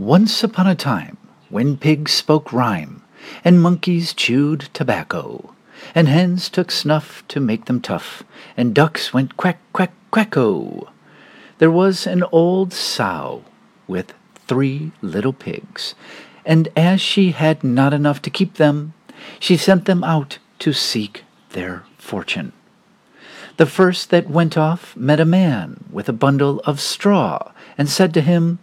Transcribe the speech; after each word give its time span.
Once 0.00 0.42
upon 0.42 0.66
a 0.66 0.74
time, 0.74 1.18
when 1.50 1.76
pigs 1.76 2.10
spoke 2.10 2.54
rhyme, 2.54 3.02
and 3.44 3.60
monkeys 3.60 4.14
chewed 4.14 4.60
tobacco, 4.72 5.54
and 5.94 6.08
hens 6.08 6.48
took 6.48 6.70
snuff 6.70 7.22
to 7.28 7.38
make 7.38 7.66
them 7.66 7.82
tough, 7.82 8.22
and 8.56 8.74
ducks 8.74 9.12
went 9.12 9.36
quack, 9.36 9.60
quack, 9.74 9.92
quacko, 10.10 10.88
there 11.58 11.70
was 11.70 12.06
an 12.06 12.24
old 12.32 12.72
sow 12.72 13.44
with 13.86 14.14
three 14.48 14.90
little 15.02 15.34
pigs, 15.34 15.94
and 16.46 16.68
as 16.74 16.98
she 16.98 17.32
had 17.32 17.62
not 17.62 17.92
enough 17.92 18.22
to 18.22 18.30
keep 18.30 18.54
them, 18.54 18.94
she 19.38 19.54
sent 19.54 19.84
them 19.84 20.02
out 20.02 20.38
to 20.58 20.72
seek 20.72 21.24
their 21.50 21.84
fortune. 21.98 22.54
The 23.58 23.66
first 23.66 24.08
that 24.08 24.30
went 24.30 24.56
off 24.56 24.96
met 24.96 25.20
a 25.20 25.26
man 25.26 25.84
with 25.90 26.08
a 26.08 26.14
bundle 26.14 26.60
of 26.60 26.80
straw, 26.80 27.52
and 27.76 27.86
said 27.86 28.14
to 28.14 28.22
him, 28.22 28.60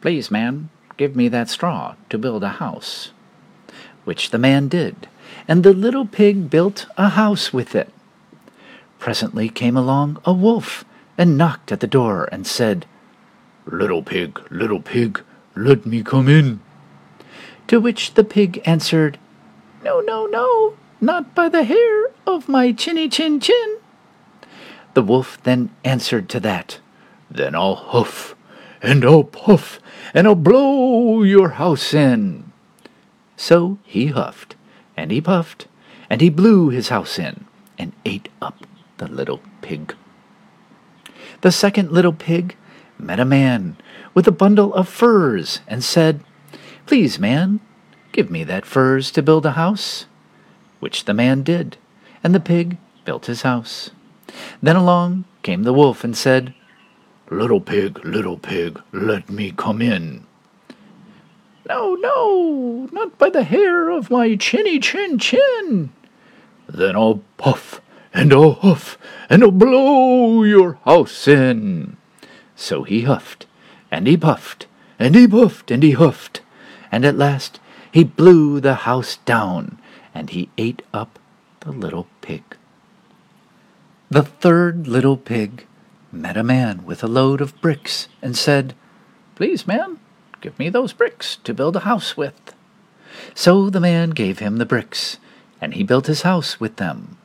Please, 0.00 0.30
man, 0.30 0.70
give 0.96 1.16
me 1.16 1.28
that 1.28 1.48
straw 1.48 1.96
to 2.10 2.18
build 2.18 2.44
a 2.44 2.60
house. 2.60 3.10
Which 4.04 4.30
the 4.30 4.38
man 4.38 4.68
did, 4.68 5.08
and 5.46 5.62
the 5.62 5.72
little 5.72 6.06
pig 6.06 6.50
built 6.50 6.86
a 6.96 7.10
house 7.10 7.52
with 7.52 7.74
it. 7.74 7.92
Presently 8.98 9.48
came 9.48 9.76
along 9.76 10.20
a 10.24 10.32
wolf, 10.32 10.84
and 11.16 11.36
knocked 11.36 11.72
at 11.72 11.80
the 11.80 11.86
door, 11.86 12.28
and 12.30 12.46
said, 12.46 12.86
Little 13.66 14.02
pig, 14.02 14.40
little 14.50 14.80
pig, 14.80 15.20
let 15.56 15.84
me 15.84 16.02
come 16.02 16.28
in. 16.28 16.60
To 17.66 17.80
which 17.80 18.14
the 18.14 18.24
pig 18.24 18.62
answered, 18.64 19.18
No, 19.82 20.00
no, 20.00 20.26
no, 20.26 20.76
not 21.00 21.34
by 21.34 21.48
the 21.48 21.64
hair 21.64 22.06
of 22.26 22.48
my 22.48 22.72
chinny 22.72 23.08
chin 23.08 23.40
chin. 23.40 23.78
The 24.94 25.02
wolf 25.02 25.42
then 25.42 25.70
answered 25.84 26.28
to 26.30 26.40
that, 26.40 26.78
Then 27.30 27.54
I'll 27.54 27.74
huff, 27.74 28.34
and 28.82 29.04
I'll 29.04 29.24
puff, 29.24 29.80
and 30.14 30.26
I'll 30.26 30.34
blow 30.34 31.22
your 31.22 31.50
house 31.50 31.94
in. 31.94 32.52
So 33.36 33.78
he 33.84 34.06
huffed, 34.06 34.56
and 34.96 35.10
he 35.10 35.20
puffed, 35.20 35.66
and 36.10 36.20
he 36.20 36.30
blew 36.30 36.70
his 36.70 36.88
house 36.88 37.18
in, 37.18 37.44
and 37.78 37.92
ate 38.04 38.28
up 38.40 38.66
the 38.98 39.08
little 39.08 39.40
pig. 39.62 39.94
The 41.40 41.52
second 41.52 41.92
little 41.92 42.12
pig 42.12 42.56
met 42.98 43.20
a 43.20 43.24
man 43.24 43.76
with 44.14 44.26
a 44.26 44.32
bundle 44.32 44.74
of 44.74 44.88
furze, 44.88 45.60
and 45.68 45.84
said, 45.84 46.24
Please, 46.86 47.18
man, 47.18 47.60
give 48.12 48.30
me 48.30 48.44
that 48.44 48.66
furze 48.66 49.10
to 49.12 49.22
build 49.22 49.46
a 49.46 49.52
house. 49.52 50.06
Which 50.80 51.04
the 51.04 51.14
man 51.14 51.42
did, 51.42 51.76
and 52.24 52.34
the 52.34 52.40
pig 52.40 52.78
built 53.04 53.26
his 53.26 53.42
house. 53.42 53.90
Then 54.62 54.76
along 54.76 55.24
came 55.42 55.62
the 55.62 55.72
wolf 55.72 56.04
and 56.04 56.16
said, 56.16 56.54
Little 57.30 57.60
pig, 57.60 58.02
little 58.06 58.38
pig, 58.38 58.80
let 58.90 59.28
me 59.28 59.52
come 59.54 59.82
in. 59.82 60.24
No, 61.68 61.94
no, 61.94 62.88
not 62.90 63.18
by 63.18 63.28
the 63.28 63.42
hair 63.42 63.90
of 63.90 64.10
my 64.10 64.34
chinny 64.34 64.78
chin 64.78 65.18
chin. 65.18 65.92
Then 66.66 66.96
I'll 66.96 67.22
puff, 67.36 67.82
and 68.14 68.32
I'll 68.32 68.52
huff, 68.52 68.96
and 69.28 69.42
I'll 69.42 69.50
blow 69.50 70.42
your 70.42 70.78
house 70.86 71.28
in. 71.28 71.98
So 72.56 72.84
he 72.84 73.02
huffed, 73.02 73.44
and 73.90 74.06
he 74.06 74.16
puffed, 74.16 74.66
and 74.98 75.14
he 75.14 75.28
puffed, 75.28 75.70
and 75.70 75.82
he 75.82 75.90
huffed, 75.90 76.40
and 76.90 77.04
at 77.04 77.18
last 77.18 77.60
he 77.92 78.04
blew 78.04 78.58
the 78.58 78.74
house 78.74 79.18
down, 79.26 79.78
and 80.14 80.30
he 80.30 80.48
ate 80.56 80.80
up 80.94 81.18
the 81.60 81.72
little 81.72 82.06
pig. 82.22 82.56
The 84.08 84.22
third 84.22 84.88
little 84.88 85.18
pig 85.18 85.66
met 86.10 86.36
a 86.36 86.42
man 86.42 86.84
with 86.84 87.02
a 87.02 87.08
load 87.08 87.40
of 87.40 87.60
bricks 87.60 88.08
and 88.22 88.36
said, 88.36 88.74
Please, 89.34 89.66
man, 89.66 89.98
give 90.40 90.58
me 90.58 90.68
those 90.68 90.92
bricks 90.92 91.36
to 91.44 91.54
build 91.54 91.76
a 91.76 91.80
house 91.80 92.16
with. 92.16 92.54
So 93.34 93.70
the 93.70 93.80
man 93.80 94.10
gave 94.10 94.38
him 94.38 94.56
the 94.56 94.66
bricks, 94.66 95.18
and 95.60 95.74
he 95.74 95.82
built 95.82 96.06
his 96.06 96.22
house 96.22 96.60
with 96.60 96.76
them. 96.76 97.18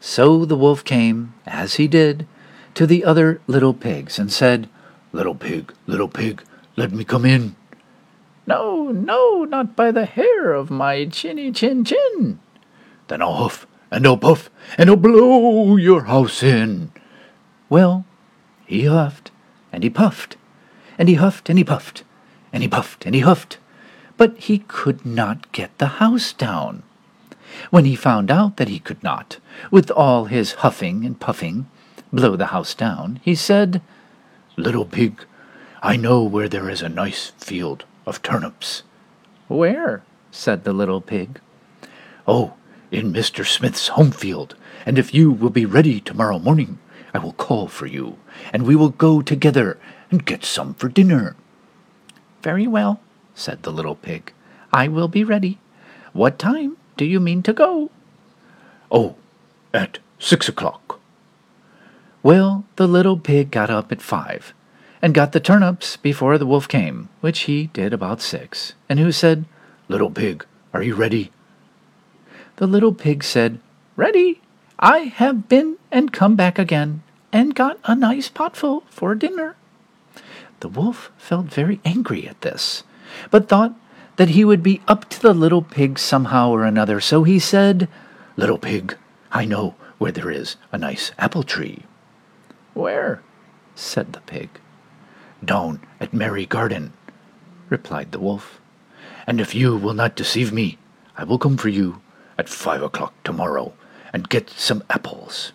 So 0.00 0.44
the 0.44 0.56
wolf 0.56 0.84
came, 0.84 1.34
as 1.46 1.74
he 1.74 1.88
did, 1.88 2.26
to 2.74 2.86
the 2.86 3.04
other 3.04 3.40
little 3.46 3.74
pigs 3.74 4.18
and 4.18 4.32
said, 4.32 4.68
Little 5.12 5.34
pig, 5.34 5.72
little 5.86 6.08
pig, 6.08 6.42
let 6.76 6.92
me 6.92 7.04
come 7.04 7.24
in. 7.24 7.54
No, 8.46 8.90
no, 8.90 9.44
not 9.44 9.76
by 9.76 9.90
the 9.90 10.06
hair 10.06 10.52
of 10.52 10.70
my 10.70 11.04
chinny 11.04 11.52
chin 11.52 11.84
chin. 11.84 12.40
Then 13.08 13.22
I'll 13.22 13.34
huff, 13.34 13.66
and 13.90 14.06
I'll 14.06 14.16
puff, 14.16 14.50
and 14.78 14.88
I'll 14.90 14.96
blow 14.96 15.76
your 15.76 16.04
house 16.04 16.42
in. 16.42 16.92
Well, 17.68 18.04
he 18.72 18.86
huffed, 18.86 19.30
and 19.70 19.82
he 19.82 19.90
puffed, 19.90 20.36
and 20.96 21.06
he 21.06 21.16
huffed, 21.16 21.50
and 21.50 21.58
he 21.58 21.64
puffed, 21.64 22.04
and 22.54 22.62
he 22.62 22.68
puffed, 22.68 23.04
and 23.04 23.14
he 23.14 23.20
huffed, 23.20 23.58
but 24.16 24.36
he 24.38 24.58
could 24.60 25.04
not 25.04 25.52
get 25.52 25.76
the 25.76 26.00
house 26.00 26.32
down. 26.32 26.82
When 27.68 27.84
he 27.84 27.94
found 27.94 28.30
out 28.30 28.56
that 28.56 28.68
he 28.68 28.78
could 28.78 29.02
not, 29.02 29.36
with 29.70 29.90
all 29.90 30.24
his 30.24 30.52
huffing 30.64 31.04
and 31.04 31.20
puffing, 31.20 31.66
blow 32.10 32.34
the 32.34 32.46
house 32.46 32.74
down, 32.74 33.20
he 33.22 33.34
said, 33.34 33.82
Little 34.56 34.86
pig, 34.86 35.22
I 35.82 35.98
know 35.98 36.22
where 36.22 36.48
there 36.48 36.70
is 36.70 36.80
a 36.80 36.88
nice 36.88 37.32
field 37.36 37.84
of 38.06 38.22
turnips. 38.22 38.84
Where? 39.48 40.02
said 40.30 40.64
the 40.64 40.72
little 40.72 41.02
pig. 41.02 41.40
Oh, 42.26 42.54
in 42.90 43.12
Mr. 43.12 43.46
Smith's 43.46 43.88
home 43.88 44.12
field, 44.12 44.54
and 44.86 44.98
if 44.98 45.12
you 45.12 45.30
will 45.30 45.50
be 45.50 45.66
ready 45.66 46.00
tomorrow 46.00 46.38
morning, 46.38 46.78
I 47.14 47.18
will 47.18 47.32
call 47.32 47.68
for 47.68 47.86
you, 47.86 48.18
and 48.52 48.64
we 48.64 48.76
will 48.76 48.90
go 48.90 49.22
together 49.22 49.78
and 50.10 50.24
get 50.24 50.44
some 50.44 50.74
for 50.74 50.88
dinner. 50.88 51.36
Very 52.42 52.66
well, 52.66 53.00
said 53.34 53.62
the 53.62 53.72
little 53.72 53.94
pig. 53.94 54.32
I 54.72 54.88
will 54.88 55.08
be 55.08 55.24
ready. 55.24 55.58
What 56.12 56.38
time 56.38 56.76
do 56.96 57.04
you 57.04 57.20
mean 57.20 57.42
to 57.44 57.52
go? 57.52 57.90
Oh, 58.90 59.16
at 59.72 59.98
six 60.18 60.48
o'clock. 60.48 61.00
Well, 62.22 62.64
the 62.76 62.86
little 62.86 63.18
pig 63.18 63.50
got 63.50 63.70
up 63.70 63.90
at 63.90 64.00
five, 64.00 64.54
and 65.00 65.14
got 65.14 65.32
the 65.32 65.40
turnips 65.40 65.96
before 65.96 66.38
the 66.38 66.46
wolf 66.46 66.68
came, 66.68 67.08
which 67.20 67.40
he 67.40 67.66
did 67.68 67.92
about 67.92 68.20
six, 68.20 68.74
and 68.88 68.98
who 68.98 69.10
said, 69.10 69.44
Little 69.88 70.10
pig, 70.10 70.46
are 70.72 70.82
you 70.82 70.94
ready? 70.94 71.32
The 72.56 72.66
little 72.66 72.94
pig 72.94 73.24
said, 73.24 73.58
Ready. 73.96 74.40
I 74.84 75.12
have 75.14 75.48
been 75.48 75.76
and 75.92 76.12
come 76.12 76.34
back 76.34 76.58
again, 76.58 77.04
and 77.32 77.54
got 77.54 77.78
a 77.84 77.94
nice 77.94 78.28
potful 78.28 78.82
for 78.90 79.14
dinner. 79.14 79.54
The 80.58 80.66
wolf 80.66 81.12
felt 81.16 81.46
very 81.46 81.80
angry 81.84 82.26
at 82.26 82.40
this, 82.40 82.82
but 83.30 83.48
thought 83.48 83.76
that 84.16 84.30
he 84.30 84.44
would 84.44 84.60
be 84.60 84.80
up 84.88 85.08
to 85.10 85.22
the 85.22 85.34
little 85.34 85.62
pig 85.62 86.00
somehow 86.00 86.50
or 86.50 86.64
another, 86.64 87.00
so 87.00 87.22
he 87.22 87.38
said, 87.38 87.88
Little 88.36 88.58
pig, 88.58 88.96
I 89.30 89.44
know 89.44 89.76
where 89.98 90.10
there 90.10 90.32
is 90.32 90.56
a 90.72 90.78
nice 90.78 91.12
apple 91.16 91.44
tree. 91.44 91.84
Where? 92.74 93.22
said 93.76 94.12
the 94.12 94.20
pig. 94.22 94.50
Down 95.44 95.80
at 96.00 96.12
Merry 96.12 96.44
Garden, 96.44 96.92
replied 97.68 98.10
the 98.10 98.18
wolf. 98.18 98.60
And 99.28 99.40
if 99.40 99.54
you 99.54 99.76
will 99.76 99.94
not 99.94 100.16
deceive 100.16 100.52
me, 100.52 100.76
I 101.16 101.22
will 101.22 101.38
come 101.38 101.56
for 101.56 101.68
you 101.68 102.00
at 102.36 102.48
five 102.48 102.82
o'clock 102.82 103.14
tomorrow 103.22 103.74
and 104.12 104.28
get 104.28 104.50
some 104.50 104.82
apples. 104.90 105.52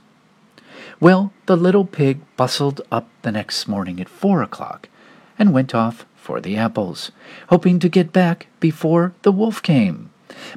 Well, 1.00 1.31
the 1.45 1.56
little 1.56 1.85
pig 1.85 2.22
bustled 2.35 2.81
up 2.91 3.07
the 3.22 3.31
next 3.31 3.68
morning 3.68 4.00
at 4.00 4.09
four 4.09 4.41
o'clock 4.41 4.90
and 5.38 5.53
went 5.53 5.75
off 5.75 6.06
for 6.16 6.41
the 6.41 6.57
apples, 6.57 7.12
hoping 7.50 7.79
to 7.79 7.90
get 7.90 8.12
back 8.12 8.47
before 8.59 9.13
the 9.22 9.31
wolf 9.31 9.62
came. 9.62 10.09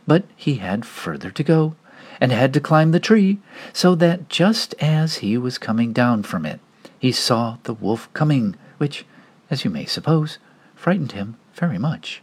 But 0.07 0.25
he 0.35 0.57
had 0.57 0.85
further 0.85 1.31
to 1.31 1.43
go, 1.43 1.77
and 2.21 2.33
had 2.33 2.53
to 2.55 2.61
climb 2.61 2.91
the 2.91 3.01
tree, 3.01 3.39
so 3.73 3.95
that 3.95 4.29
just 4.29 4.75
as 4.81 5.17
he 5.17 5.39
was 5.39 5.59
coming 5.59 5.93
down 5.93 6.23
from 6.23 6.45
it, 6.45 6.61
he 6.99 7.13
saw 7.13 7.57
the 7.63 7.75
wolf 7.75 8.13
coming, 8.13 8.57
which, 8.79 9.07
as 9.51 9.65
you 9.65 9.71
may 9.71 9.87
suppose, 9.87 10.39
frightened 10.75 11.13
him 11.13 11.37
very 11.55 11.79
much. 11.79 12.23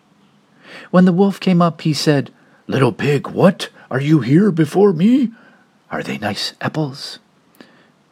When 0.91 1.05
the 1.05 1.13
wolf 1.13 1.39
came 1.39 1.61
up, 1.61 1.81
he 1.81 1.93
said, 1.93 2.31
Little 2.67 2.91
pig, 2.91 3.27
what? 3.27 3.69
Are 3.89 4.01
you 4.01 4.19
here 4.19 4.51
before 4.51 4.91
me? 4.91 5.31
Are 5.89 6.03
they 6.03 6.17
nice 6.17 6.53
apples? 6.59 7.19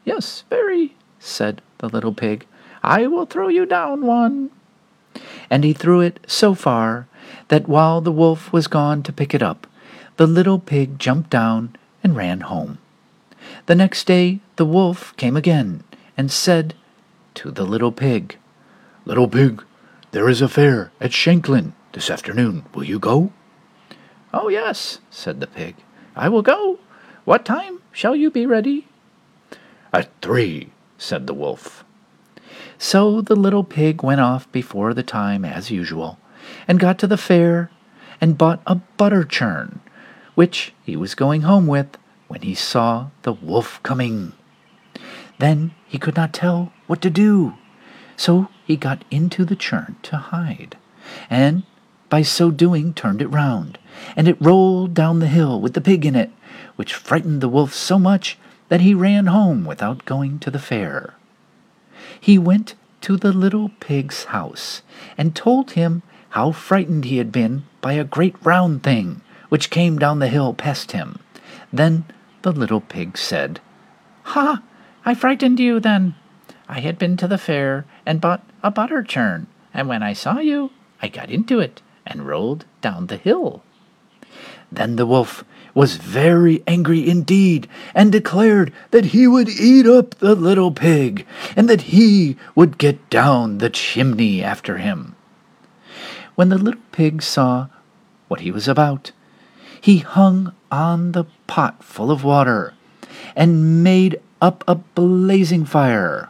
Yes, 0.06 0.44
very, 0.50 0.95
said 1.19 1.62
the 1.80 1.89
little 1.89 2.13
pig. 2.13 2.45
I 2.83 3.07
will 3.07 3.25
throw 3.25 3.48
you 3.48 3.66
down 3.66 4.06
one. 4.06 4.51
And 5.50 5.63
he 5.63 5.74
threw 5.74 6.01
it 6.01 6.19
so 6.27 6.54
far 6.54 7.07
that 7.48 7.68
while 7.68 8.01
the 8.01 8.12
wolf 8.12 8.54
was 8.54 8.68
gone 8.68 9.04
to 9.04 9.13
pick 9.13 9.33
it 9.33 9.44
up, 9.44 9.68
the 10.18 10.27
little 10.27 10.60
pig 10.60 11.00
jumped 11.00 11.30
down 11.30 11.75
and 12.04 12.16
ran 12.16 12.42
home. 12.42 12.77
The 13.66 13.75
next 13.75 14.07
day 14.07 14.39
the 14.56 14.66
wolf 14.66 15.16
came 15.18 15.36
again 15.36 15.83
and 16.18 16.31
said 16.31 16.75
to 17.36 17.51
the 17.51 17.66
little 17.66 17.92
pig, 17.92 18.38
Little 19.06 19.28
pig, 19.28 19.63
there 20.12 20.30
is 20.30 20.42
a 20.42 20.48
fair 20.48 20.92
at 21.01 21.12
Shanklin 21.12 21.74
this 21.94 22.10
afternoon. 22.10 22.66
Will 22.74 22.86
you 22.86 23.00
go? 23.00 23.31
Oh, 24.33 24.50
yes, 24.50 25.00
said 25.10 25.39
the 25.39 25.48
pig. 25.48 25.75
I 26.16 26.30
will 26.30 26.42
go. 26.42 26.80
What 27.25 27.44
time 27.44 27.81
shall 27.92 28.16
you 28.16 28.30
be 28.30 28.45
ready? 28.45 28.88
At 29.92 30.12
three, 30.22 30.69
said 31.00 31.25
the 31.25 31.33
wolf. 31.33 31.83
So 32.77 33.19
the 33.19 33.36
little 33.36 33.63
pig 33.63 34.04
went 34.04 34.22
off 34.22 34.51
before 34.51 34.94
the 34.94 35.01
time 35.01 35.44
as 35.44 35.72
usual, 35.72 36.19
and 36.68 36.80
got 36.80 37.00
to 37.00 37.07
the 37.07 37.18
fair 37.18 37.72
and 38.22 38.38
bought 38.38 38.62
a 38.68 38.75
butter 38.75 39.24
churn, 39.24 39.80
which 40.36 40.74
he 40.83 40.95
was 40.95 41.16
going 41.16 41.42
home 41.42 41.66
with 41.66 41.98
when 42.27 42.42
he 42.42 42.54
saw 42.54 43.07
the 43.24 43.33
wolf 43.33 43.81
coming. 43.81 44.33
Then 45.39 45.71
he 45.88 45.98
could 45.98 46.16
not 46.16 46.31
tell 46.31 46.71
what 46.86 47.01
to 47.01 47.10
do, 47.10 47.56
so 48.16 48.50
he 48.68 48.78
got 48.78 49.04
into 49.10 49.45
the 49.45 49.56
churn 49.56 49.95
to 50.04 50.18
hide, 50.18 50.78
and 51.28 51.63
by 52.07 52.21
so 52.21 52.51
doing 52.51 52.94
turned 52.94 53.21
it 53.21 53.28
round, 53.28 53.80
and 54.15 54.27
it 54.27 54.38
rolled 54.39 54.94
down 54.94 55.19
the 55.19 55.27
hill 55.27 55.59
with 55.59 55.74
the 55.74 55.81
pig 55.81 56.06
in 56.06 56.15
it, 56.15 56.31
which 56.75 56.94
frightened 56.94 57.42
the 57.42 57.50
wolf 57.50 57.74
so 57.74 58.00
much 58.00 58.38
that 58.69 58.81
he 58.81 58.94
ran 58.94 59.27
home 59.27 59.65
without 59.65 60.06
going 60.06 60.39
to 60.39 60.51
the 60.51 60.59
fair. 60.59 61.13
He 62.19 62.38
went 62.38 62.75
to 63.01 63.18
the 63.18 63.31
little 63.31 63.69
pig's 63.80 64.25
house 64.25 64.81
and 65.18 65.36
told 65.36 65.71
him 65.71 66.01
how 66.30 66.51
frightened 66.51 67.06
he 67.06 67.18
had 67.18 67.31
been 67.31 67.63
by 67.81 67.94
a 67.94 68.03
great 68.03 68.36
round 68.44 68.83
thing 68.83 69.21
which 69.50 69.69
came 69.69 69.97
down 69.97 70.19
the 70.19 70.27
hill 70.27 70.53
past 70.53 70.92
him. 70.92 71.19
Then 71.71 72.06
the 72.42 72.51
little 72.51 72.81
pig 72.81 73.18
said, 73.18 73.59
Ha! 74.24 74.62
I 75.06 75.13
frightened 75.13 75.59
you 75.59 75.80
then. 75.80 76.15
I 76.68 76.80
had 76.80 76.97
been 76.97 77.15
to 77.18 77.27
the 77.27 77.38
fair 77.38 77.86
and 78.06 78.19
bought 78.19 78.44
a 78.63 78.71
butter 78.71 79.03
churn, 79.03 79.47
and 79.74 79.88
when 79.88 80.01
I 80.01 80.13
saw 80.13 80.39
you, 80.39 80.71
I 81.01 81.07
got 81.07 81.30
into 81.30 81.59
it 81.59 81.81
and 82.06 82.27
rolled 82.27 82.65
down 82.81 83.07
the 83.07 83.18
hill. 83.18 83.62
Then 84.75 84.98
the 84.98 85.06
wolf 85.06 85.44
was 85.74 85.98
very 85.98 86.63
angry 86.68 87.07
indeed, 87.07 87.68
and 87.94 88.12
declared 88.12 88.72
that 88.92 89.06
he 89.06 89.27
would 89.27 89.50
eat 89.50 89.86
up 89.86 90.16
the 90.16 90.36
little 90.36 90.72
pig, 90.72 91.25
and 91.56 91.69
that 91.69 91.81
he 91.81 92.38
would 92.56 92.77
get 92.77 93.10
down 93.10 93.57
the 93.57 93.69
chimney 93.69 94.42
after 94.44 94.77
him. 94.77 95.16
When 96.36 96.50
the 96.50 96.57
little 96.57 96.81
pig 96.92 97.22
saw 97.22 97.68
what 98.27 98.42
he 98.42 98.51
was 98.51 98.68
about, 98.68 99.12
he 99.80 100.00
hung 100.00 100.54
on 100.72 101.12
the 101.12 101.25
pot 101.48 101.83
full 101.83 102.12
of 102.12 102.24
water, 102.24 102.74
and 103.36 103.83
made 103.83 104.19
up 104.42 104.63
a 104.68 104.75
blazing 104.75 105.66
fire, 105.66 106.30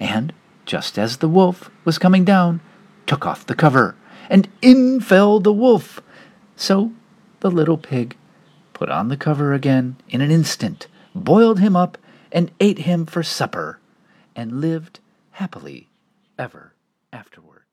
and, 0.00 0.32
just 0.64 0.98
as 0.98 1.18
the 1.18 1.28
wolf 1.28 1.70
was 1.84 1.98
coming 1.98 2.24
down, 2.24 2.60
took 3.06 3.26
off 3.26 3.46
the 3.46 3.54
cover, 3.54 3.94
and 4.30 4.48
in 4.62 5.00
fell 5.00 5.38
the 5.38 5.52
wolf. 5.52 6.00
So 6.56 6.92
the 7.44 7.50
little 7.50 7.76
pig 7.76 8.16
put 8.72 8.88
on 8.88 9.08
the 9.08 9.18
cover 9.18 9.52
again 9.52 9.96
in 10.08 10.22
an 10.22 10.30
instant, 10.30 10.86
boiled 11.14 11.60
him 11.60 11.76
up, 11.76 11.98
and 12.32 12.50
ate 12.58 12.78
him 12.78 13.04
for 13.04 13.22
supper, 13.22 13.78
and 14.34 14.62
lived 14.62 14.98
happily 15.32 15.86
ever 16.38 16.72
afterward. 17.12 17.63